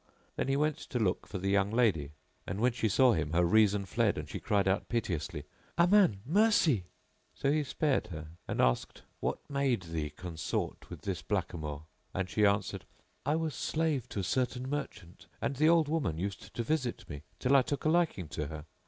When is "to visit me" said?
16.55-17.21